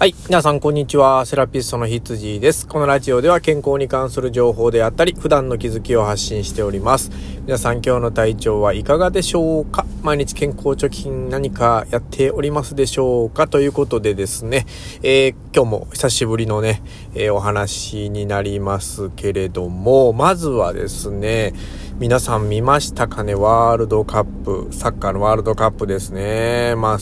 [0.00, 0.14] はい。
[0.30, 1.26] 皆さん、こんにちは。
[1.26, 2.66] セラピストの羊です。
[2.66, 7.10] このラジオでは健康に関する情報であったり、普段の気づきを発信しております。
[7.44, 9.84] 皆さん、今日の体調はいかがでしょうか？
[10.02, 13.46] 毎日健康貯金何かやっておりますでしょうか？
[13.46, 14.64] ということでですね、
[15.02, 16.82] えー、今日も久しぶりのね、
[17.12, 21.52] えー、お話になりますけれども、まずはですね、
[21.98, 23.34] 皆さん見ましたかね？
[23.34, 26.74] ワールドカップ、サッカーのワールドカップですね。
[26.74, 26.98] まあ、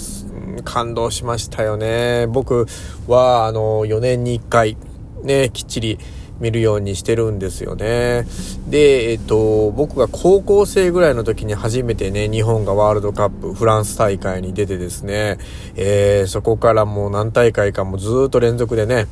[0.62, 2.26] 感動しましたよね。
[2.28, 2.66] 僕
[3.06, 4.76] は、あの、4年に1回、
[5.22, 5.98] ね、きっちり
[6.40, 8.26] 見るようにしてるんですよね。
[8.68, 15.38] で、えっと、僕が高校生ぐらいの時に初めてね、日本がワールドカップ、フランス大会に出てですね、
[15.76, 19.06] えー、そこからもう何大会かもずっと連続でね、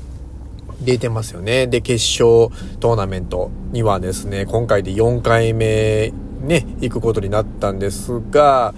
[0.80, 1.66] 出てますよね。
[1.66, 8.74] で、決勝トーナメントにはですね、今回で4回目ね、行くことになったんですが、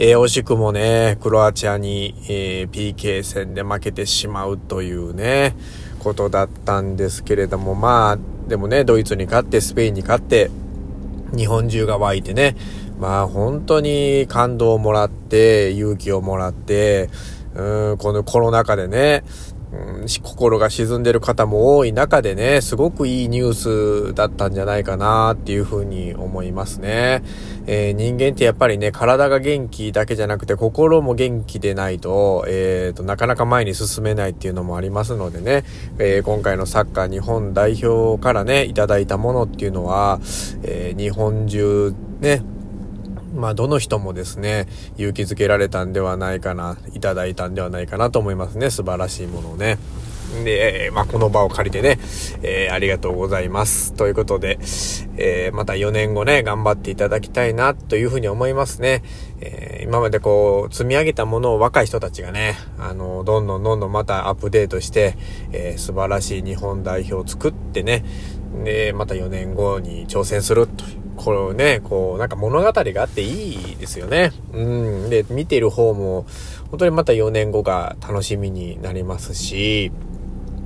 [0.00, 5.56] えー、惜しくもね、クロアチアに、えー、PK 戦で負けてしまうというね、
[5.98, 10.52] ことだったんですけれども、まあ、でもね、ドイツに勝って、スペインに勝って、
[11.36, 12.54] 日本中が湧いてね、
[13.00, 17.10] まあ本当に感動をもらって、勇気をもらって、
[17.56, 19.24] うん、このコロナ禍でね、
[19.72, 27.22] うん、心が沈んでる方も多い中でね、すごくいいニュースだったんじゃないかなっていうふうに思いますね。
[27.66, 35.64] えー、人間ってやっぱりね、体が元気だけじゃなくて心も元気でないと、えーと、なかなか前に進めないっていうのもありますのでね、
[35.98, 40.18] えー、今回のサッカー日本代表からね、いただいたものっていうのは、
[40.62, 42.42] えー、日本中ね、
[43.38, 48.68] まあ、どの人もですね、勇気づけられたんではないかな、いただいたんではないかなと思いますね。
[48.68, 49.78] 素晴らしいものをね。
[50.44, 52.00] で、まあ、この場を借りてね、
[52.42, 53.94] えー、ありがとうございます。
[53.94, 54.58] ということで、
[55.16, 59.04] えー、また4年後ね、頑張っていただきたいな、というふうに思いますね。
[59.40, 65.16] えー、今までこう、積み上げたものを若い人たちがね、あの、どんどんどんどんまたアップデートして、
[65.52, 68.04] え素晴らしい日本代表を作ってね、
[68.64, 71.07] で、また4年後に挑戦するという。
[71.18, 74.32] これね、こう、なんか物語があっていいですよね。
[74.52, 75.10] うん。
[75.10, 76.26] で、見てる方も、
[76.70, 79.90] 本当にまた4年後が楽しみになりますし、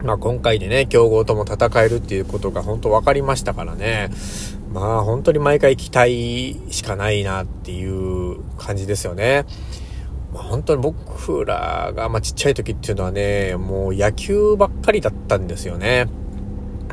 [0.04, 4.10] まあ今回でね、強豪とも戦えるっていうことが本当分かりましたからね。
[4.72, 9.47] まあ本当に毎回期待しかないなっていう感じですよね。
[10.34, 16.09] まあ、本当に僕らが、まあ、ちっちゃい時っていうのはね、もう野球ばっかりだったんですよね。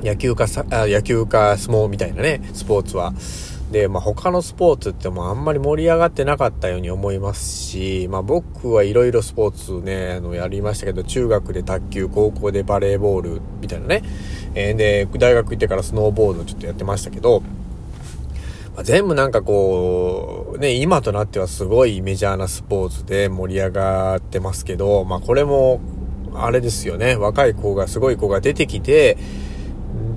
[0.02, 3.14] 野球かさ、野球か相撲みたいなね、スポーツは。
[3.72, 14.04] で、まあ、他のスポーツってもあんまり盛り上がってなかったように思いますし、まあ、僕はいろいろスポーツね、あの、やりましたけど、中学で卓球、高校でバレーボールみたいなね。
[14.56, 17.42] えー、で、大学行ってからスノーボードちょっとやってましたけど、
[18.76, 25.80] まあ、全部なんかこう、ね、今となってはすごいメジャーなスポーツで盛り上がってますけど、まあ、これも、
[26.34, 29.18] あれですよね、若い子が、すごい子が出てきて、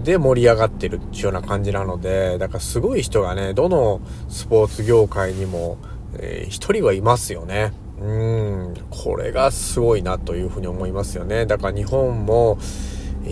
[0.03, 5.79] で盛り上がってるっていうような感じなので、だからすごい人がね、どのスポーツ業界にも、
[6.19, 7.73] えー、一人はいますよね。
[8.01, 11.47] うん、これがすごいなというふうに思いますよね。
[11.47, 12.59] だから日本も、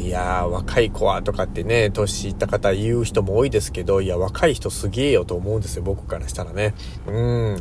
[0.01, 6.75] いやー、若い子はとかってね、年いった方言う人も多いですけど、いや、若い人すげえよと思うんですよ、僕からしたらね。
[7.07, 7.61] うん。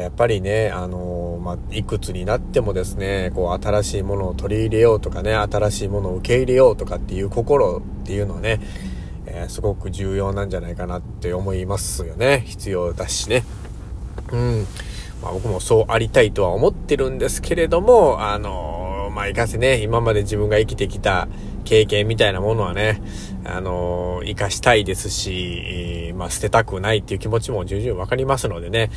[0.00, 8.60] やっぱりね、あのー、まあ、いくつになってもですね、こう、新しいものを取り入れようとかね、新しいものを受け入れようとかっていう心っていうのはね、
[9.26, 12.42] えー、すごく重要なんじゃないかなって思いますよね。
[12.46, 13.44] 必要だしね。
[14.32, 14.66] うん。
[15.22, 18.85] まあ、僕もそうありたいとは思ってるんですけれども、あのー
[19.16, 21.26] まあ、いかせね、今まで自分が生きてきた
[21.66, 23.02] 経験みたいなものはね、
[23.44, 28.90] あのー、生かしたいですし、まあ、捨てたくないっていう気持ちも重々わかりますのでね、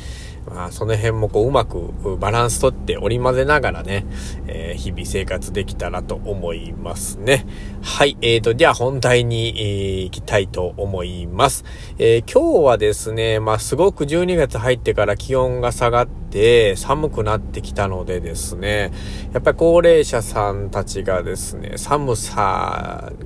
[0.46, 4.06] まあ、その辺もこう、うまくバランスとって織り交ぜながらね、
[4.46, 7.46] えー、日々生活できたらと思いますね。
[7.82, 11.64] はい、えーと、では本題に、えー、行きたいと思います。
[11.98, 18.92] えー、今日はですね、まあ、すごく12月入ってから気温が下がって寒くなってきたのでですね、
[19.32, 22.59] やっぱり高齢者さんたちがですね、寒さ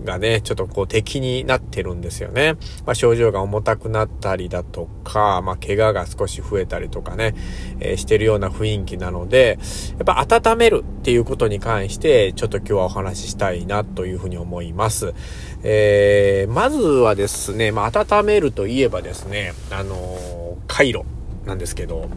[0.05, 2.55] がね、ちょっとこう敵になってるんですよね。
[2.85, 7.35] まあ、症状が重たくなったりだとか、まあ、怪我が少し増えたりとかね、
[7.81, 9.59] えー、してるような雰囲気なので、
[9.99, 15.15] やっぱ温めるっていうことに関して、ちょっと今日はお話ししたいなというふうに思います。
[15.63, 21.05] えー、まずはですね、まあ、温めるといえばですね、あのー、カイロ
[21.47, 22.09] なんですけど、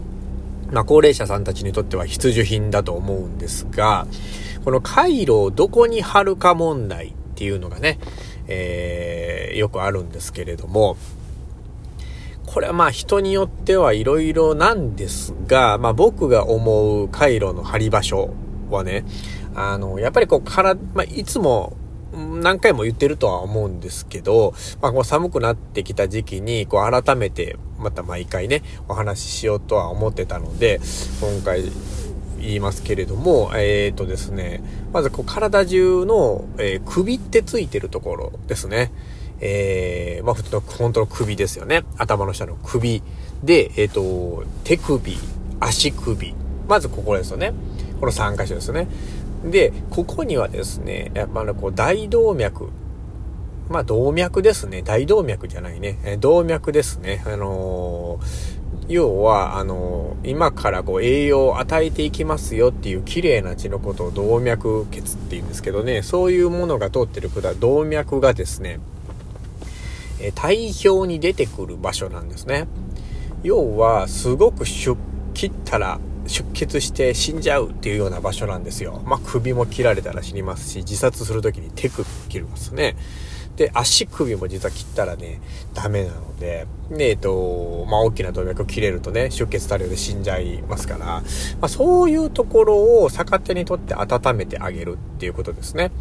[0.72, 4.06] まあ、高齢者さんたちにとっては必需品だと思うんですが、
[4.68, 8.00] このカイロをどこに貼るか問題っていうのがね、
[8.50, 10.98] えー、よくあるんですけれども、
[12.46, 18.34] これはまあ人によってはいろいろなんですが、まあ僕が思う回路の張り場所
[18.70, 19.06] はね、
[19.56, 21.78] あの、やっぱりこう、から、まあ、いつも、
[22.12, 30.82] 何回も言ってるとは思うんですけど、まあ、こう寒くなってきた時期に、こう改めて、また毎回ね、お話ししようとは思ってたので、
[31.22, 31.64] 今回
[32.40, 34.62] 言いますけれども、えっ、ー、とですね、
[34.94, 38.92] まずこう体中の、えー、首ってついてるところですね。
[39.40, 41.84] えー、まあ普通の本当の首ですよね。
[41.98, 43.04] 頭の下の首。
[43.44, 45.18] で、えっ、ー、と、手首、
[45.60, 46.36] 足首。
[46.68, 47.54] まずここですよね。
[48.00, 48.88] この3箇所ですね。
[49.44, 52.70] で、ここにはですね、やっぱりこう大動脈。
[53.70, 54.82] まあ動脈ですね。
[54.82, 56.00] 大動脈じゃないね。
[56.04, 57.24] え動脈ですね。
[57.26, 68.80] あのー、要は、あのー、今からこう栄養を与えていきますよっていう綺麗な血のことを動脈血って言うんですけどね、そういうものが通ってる管、動脈がですね、
[70.20, 72.68] え体表に出てくる場所なんですね。
[73.44, 74.98] 要は、すごく出
[75.34, 79.02] 切ったら出血して死んじゃうっていうような場所なんですよ。
[79.06, 82.96] まあ、首も切られたら死にますし、自殺する時に手首切りますね。
[83.58, 85.42] で、足首も実は切ったらね、
[85.74, 91.24] ダメなので、で、えっと、まあ、大きな動脈を切れるとね、出血多量で死んじゃいますから、ま
[91.62, 95.92] あ、そういうところを逆手にとって温めてあげるっていうことですね。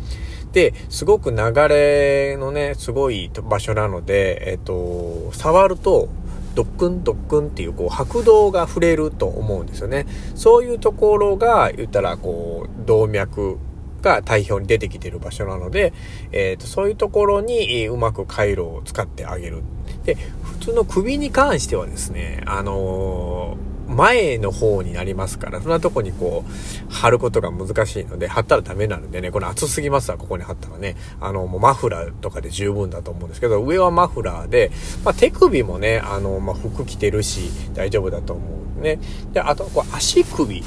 [0.53, 1.37] で、すごく流
[1.69, 6.09] れのね、すごい場所なので、えっと、触ると、
[6.55, 10.06] ドックンドックンっていうこう拍動が触れると思うんですよね。
[10.35, 13.59] そういうところが言ったらこう動脈
[14.03, 15.93] が体表に出てきてる場所なので、
[16.33, 19.63] えーと、そういうところにうまく回路を使ってあげる。
[20.05, 30.97] で、普通の首に関してはですね、あのー前の方になりますから、そんなとこにこう、貼ることが難しいので、貼ったらダメなのでね、これ熱すぎますわ、ここに貼ったらね。
[31.21, 34.71] あの、もうマフラーとかで十分だと思うんですけど、上はマフラーで、
[35.05, 38.43] まあ、手首もね、あの、まあ、服着てるし、大丈夫だと思
[38.79, 38.99] うね。
[39.33, 40.63] で、あと、こう、足首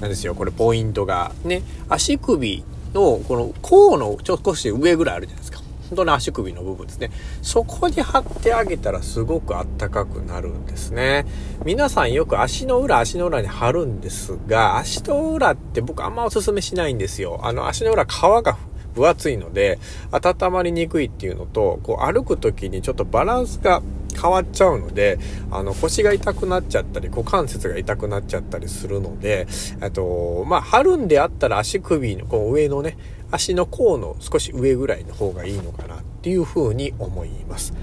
[0.00, 1.32] なんですよ、これポイントが。
[1.44, 2.64] ね、足首
[2.94, 5.60] の、この甲のちょっと少し上ぐらいあるじゃないですか。
[5.88, 7.10] 本当に足首の部分ですね。
[7.42, 11.26] そこに貼ってあげたらすごくあったかくなるんですね。
[11.64, 17.40] 皆さんよく足の裏、足の裏に貼るんですが、足の裏って僕あんまおすすめしないんですよ。
[17.42, 18.56] あの足の裏皮が
[18.94, 19.78] 分厚いので、
[20.10, 23.82] 温まりにくいっていうのと、こう歩く時にちょっとバランスが
[24.16, 25.18] 変わっちゃうので、
[25.50, 29.46] あの腰が痛くなっちゃったり、股関節が痛くなっちゃったりするので、
[29.80, 32.96] あと、まあ、貼るんであったら足首のこう上のね、
[33.30, 37.74] 足の甲の少し上ぐらいの方がいいのかなっていうふうに思います。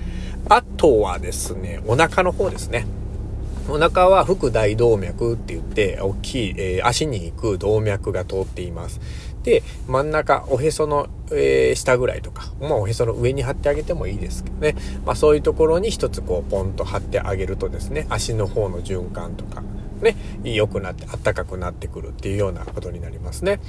[0.50, 2.86] あとはですね、お腹の方ですね。
[3.70, 9.00] お腹は腹大動脈って言って、大きい、えー、足に行く動脈が通っています。
[9.44, 14.76] で、真ん中、おへその、え、下ぐらいとか、まあ、おへその上に貼ってあげてもいいですけどね。
[15.06, 19.64] まあ、そういうところに一つこう、ポンと貼ってあげるとですね、足の方の循環とか、
[20.02, 23.60] ね、良くなって、あったかくなってくるっていうようなことになりますね。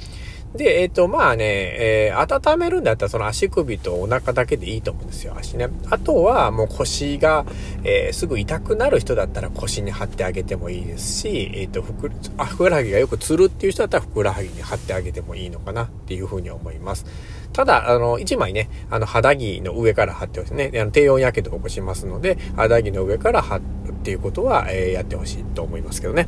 [0.55, 5.69] で、えっ、ー、と、まあね、えー、温めるんだったらその足首とお腹だけでいいと思うんですよ、足ね。
[5.89, 7.45] あとはもう腰が、
[7.83, 17.05] えー、すぐ痛くなる人だったら腰に貼ってあげてもいいですし、えっ、と、ふく、あ、ふくらはぎがよくつるっていう人だったらふくらはぎに貼ってあげてもいいのかなっていうふうに思います。
[17.51, 20.71] ただ、あの、一枚ね、あの、肌着の上から貼ってほしいね。
[20.75, 23.61] あの低温やけどを起こしますので、肌着の上から貼る
[23.91, 26.27] っていうことは、えやってほしいと思いますけどね。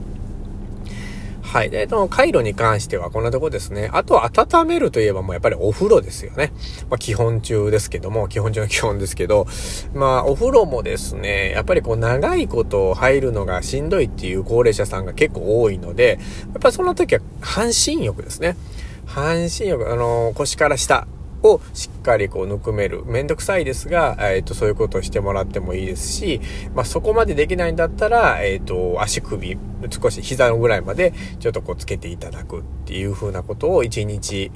[1.47, 1.69] はい。
[1.69, 3.89] で、その回路に関してはこんなとこですね。
[3.93, 6.51] あと温めるといえばもうやっぱりお風呂ですよね。
[6.89, 9.47] まあ基本中ですけども、基本中の基本ですけど、
[9.93, 16.19] まあお風呂もですね、やっぱりこう長いこと入るのがしんどいっていう高齢者さんが結構多いので、
[16.53, 18.57] やっぱりそんな時は半身浴ですね。
[19.05, 21.07] 半身浴、あの、腰から下
[21.43, 23.03] をしっかりこうぬくめる。
[23.05, 26.41] めんどくさいですが、えっ、ー、と、そういうことをしてもらってもいいですし、
[26.73, 29.57] まあ、そこまでできないんだったら、えっ、ー、と、足首、
[29.89, 34.51] 少し膝のぐらいまでちょっとこうつけていただくっていう風なことを1日、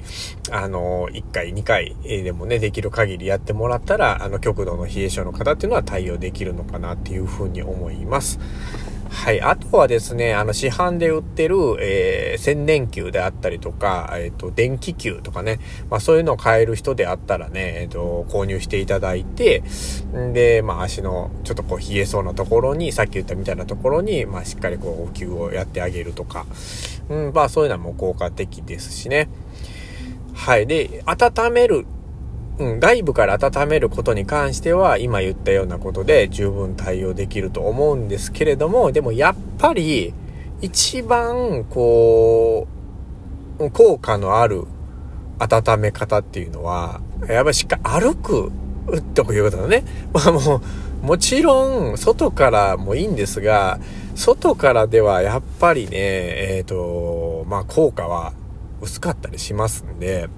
[0.50, 8.38] あの、1回、2回でもね、できる限りやってもらったら、あの、極度の冷え性の方っていうのは対応できるのかなっていう風に思います。
[9.12, 9.40] はい。
[9.42, 19.62] あとはですね、あの、市販で売ってる、えー、洗電球であったりとか、えっ、ー、と、電気球とかね、まあそういうのを買える人であったらね、えっ、ー、と、購入していただいて、
[20.16, 26.46] んで、まあ足のちょっとこう冷えそうなところに、さっき言ったみたいなところに、まあしっかりこう、お灸をやってあげるとか、
[27.08, 29.28] うん、まあそういうのはもう効果的ですしね。
[30.34, 30.66] はい。
[30.66, 31.86] で、温める
[32.62, 40.14] うん、外部から温めることに関しては、今言ったようなことで十分対応できると思うんですけれども、でもやっぱり、
[40.60, 42.68] 一番、こ
[43.58, 44.64] う、効果のある
[45.38, 48.52] 温め方っていうのは、やっぱりしっかり歩く
[49.14, 49.84] ということだね。
[50.14, 50.60] まあも
[51.02, 53.80] う、もちろん、外からもいいんですが、
[54.14, 58.32] 外からではやっぱりね、えっ、ー、と、まあ効果は
[58.80, 60.28] 薄かったりしますんで、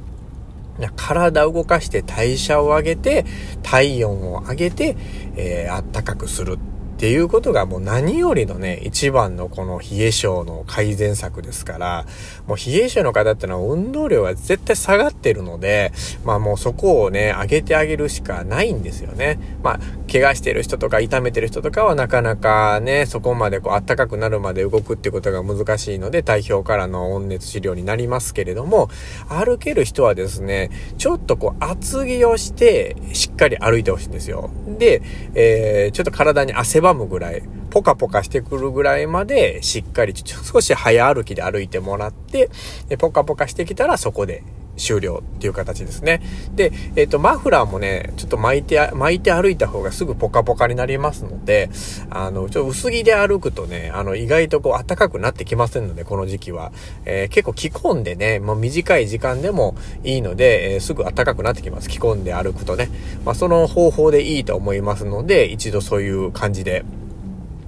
[0.96, 3.24] 体を動かして代謝を上げて、
[3.62, 4.96] 体温を上げて、
[5.36, 6.58] えー、暖かくする。
[6.58, 12.06] っっていうことがもう何よりのね、一番のこの冷え症の改善策ですから、
[12.46, 15.92] もう冷え症の方ってのは運動量が絶対下がってるので、
[16.24, 19.40] まあもうそこをね、上げてあげるしかないんですよね。
[19.62, 28.88] まあ、怪我してる人とか痛めてる人とかはなかなかね、そこまでこう暖かくなるまで動くってことが難しいので、体表からの温熱治療になりますけれども、
[29.28, 34.50] 歩ける人はですね、ちょっとこう厚着をして、しっかり歩いてほしいんですよ。
[34.78, 35.02] で、
[35.34, 42.50] えー、ちょっと体に汗ばむぐらい、ポカポカしてくるぐらいまで、しっかり少し早歩きで歩いてもらって、
[42.88, 44.44] でポカポカしてきたらそこで
[44.76, 46.20] 終了っていう形ですね。
[46.54, 51.70] で、えっ、ー、と、マフラーもね、ちょっと巻いて、巻いて歩いた方がすぐポカポカになりますので、
[52.10, 56.72] あの、ちょっと薄着で歩くとね、あの、意外とこう暖かくなってきませんので、この時期は。
[57.04, 61.88] えー、結構着込んでね、もう短い時間でもいいので、えー、すぐ暖かくなってきます。
[61.88, 62.88] 着込んで歩くとね。
[63.24, 66.84] まあ、その方法でいいと思いますので、一度そういう感じで、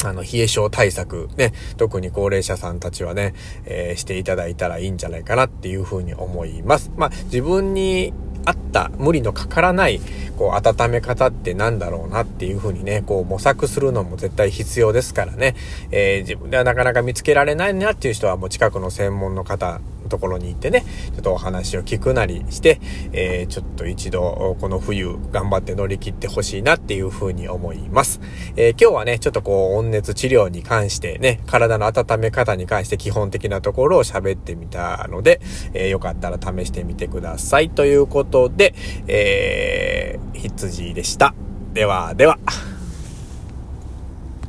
[0.05, 3.35] あの、冷え症対策ね、特に高齢者さんたちはね、
[3.65, 6.91] えー、していただいたらいいんじゃないかなっていうふうに思います。
[6.97, 8.12] まあ、自分に
[8.47, 10.00] 合った無理のかからない
[10.38, 15.57] こう温め方ってなんだろうなっていうふうにねこう模索するのも絶対必要ですからね、
[15.91, 20.84] えー、自分ではなかなか見つけられないなっていう人はもう近くの専門の方ところに行ってね
[21.14, 22.80] ちょっとお話を聞くなりして、
[23.12, 28.20] えー、ちょっと一度この冬頑張って乗り切ってほしいなっていうふうに思います、
[28.56, 35.40] えー、今日はねちょっとこう温熱治療に関してね体の温め方に関して基本的なところを喋ってみたので、
[35.75, 38.75] えよかったら試してみてくださいということで、
[39.06, 41.34] えー、羊でした。
[41.72, 42.38] ではでは。